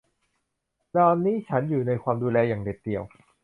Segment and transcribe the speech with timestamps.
[0.95, 3.03] ตอนนี้ฉันอยู่ในความดูแลอย่างเด็ดเดี่ยว